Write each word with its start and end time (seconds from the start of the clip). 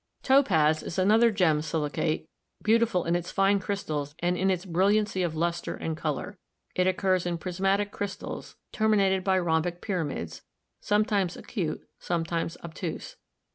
Topaz 0.23 0.81
is 0.81 0.97
another 0.97 1.29
gem 1.29 1.61
silicate, 1.61 2.27
beautiful 2.63 3.05
in 3.05 3.15
its 3.15 3.29
fine 3.29 3.59
crys 3.59 3.83
tals 3.85 4.15
and 4.17 4.35
in 4.35 4.49
its 4.49 4.65
brilliancy 4.65 5.21
of 5.21 5.35
luster 5.35 5.75
and 5.75 5.95
color. 5.95 6.39
It 6.73 6.87
occurs 6.87 7.27
in 7.27 7.37
prismatic 7.37 7.91
crystals, 7.91 8.55
terminated 8.71 9.23
by 9.23 9.37
rhombic 9.37 9.79
pyramids, 9.79 10.41
some 10.79 11.05
times 11.05 11.37
acute, 11.37 11.87
sometimes 11.99 12.57
obtuse. 12.63 13.15